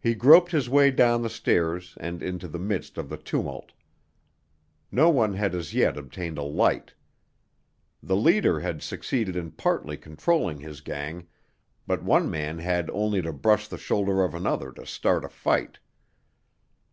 He 0.00 0.16
groped 0.16 0.50
his 0.50 0.68
way 0.68 0.90
down 0.90 1.22
the 1.22 1.30
stairs 1.30 1.94
and 2.00 2.20
into 2.20 2.48
the 2.48 2.58
midst 2.58 2.98
of 2.98 3.08
the 3.08 3.16
tumult. 3.16 3.70
No 4.90 5.08
one 5.08 5.34
had 5.34 5.54
as 5.54 5.72
yet 5.72 5.96
obtained 5.96 6.36
a 6.36 6.42
light. 6.42 6.94
The 8.02 8.16
leader 8.16 8.58
had 8.58 8.82
succeeded 8.82 9.36
in 9.36 9.52
partly 9.52 9.96
controlling 9.98 10.58
his 10.58 10.80
gang, 10.80 11.28
but 11.86 12.02
one 12.02 12.28
man 12.28 12.58
had 12.58 12.90
only 12.90 13.22
to 13.22 13.32
brush 13.32 13.68
the 13.68 13.78
shoulder 13.78 14.24
of 14.24 14.34
another 14.34 14.72
to 14.72 14.84
start 14.84 15.24
a 15.24 15.28
fight. 15.28 15.78